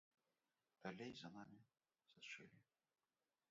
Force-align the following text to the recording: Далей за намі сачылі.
Далей 0.85 1.13
за 1.21 1.29
намі 1.35 1.59
сачылі. 2.09 2.59